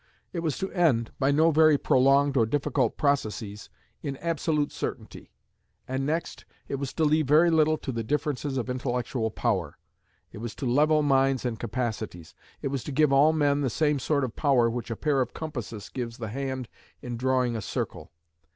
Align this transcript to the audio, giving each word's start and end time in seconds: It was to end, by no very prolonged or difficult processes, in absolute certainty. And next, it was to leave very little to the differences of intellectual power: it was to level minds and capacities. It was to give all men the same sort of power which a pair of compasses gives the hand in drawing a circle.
It 0.33 0.39
was 0.39 0.57
to 0.57 0.71
end, 0.71 1.11
by 1.19 1.29
no 1.29 1.51
very 1.51 1.77
prolonged 1.77 2.35
or 2.35 2.47
difficult 2.47 2.97
processes, 2.97 3.69
in 4.01 4.17
absolute 4.17 4.71
certainty. 4.71 5.31
And 5.87 6.07
next, 6.07 6.43
it 6.67 6.77
was 6.79 6.91
to 6.93 7.03
leave 7.03 7.27
very 7.27 7.51
little 7.51 7.77
to 7.77 7.91
the 7.91 8.03
differences 8.03 8.57
of 8.57 8.67
intellectual 8.67 9.29
power: 9.29 9.77
it 10.31 10.39
was 10.39 10.55
to 10.55 10.65
level 10.65 11.03
minds 11.03 11.45
and 11.45 11.59
capacities. 11.59 12.33
It 12.63 12.69
was 12.69 12.83
to 12.85 12.91
give 12.91 13.13
all 13.13 13.31
men 13.31 13.61
the 13.61 13.69
same 13.69 13.99
sort 13.99 14.23
of 14.23 14.35
power 14.35 14.71
which 14.71 14.89
a 14.89 14.95
pair 14.95 15.21
of 15.21 15.35
compasses 15.35 15.87
gives 15.89 16.17
the 16.17 16.29
hand 16.29 16.67
in 17.03 17.15
drawing 17.15 17.55
a 17.55 17.61
circle. 17.61 18.11